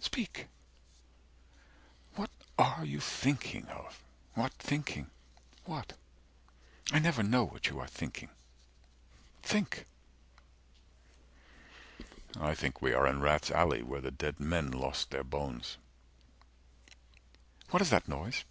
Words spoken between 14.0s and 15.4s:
the dead men lost their